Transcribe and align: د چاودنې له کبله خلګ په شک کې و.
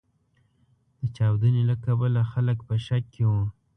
د 0.99 1.01
چاودنې 1.15 1.63
له 1.69 1.75
کبله 1.85 2.21
خلګ 2.31 2.57
په 2.67 2.75
شک 2.85 3.03
کې 3.13 3.23
و. 3.31 3.33